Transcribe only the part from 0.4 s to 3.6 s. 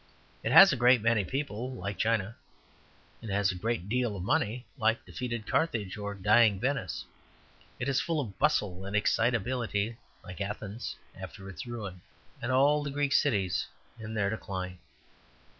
It has a great many people, like China; it has a